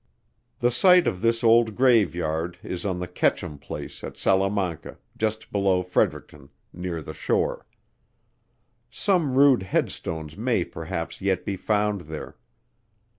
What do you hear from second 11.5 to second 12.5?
found there.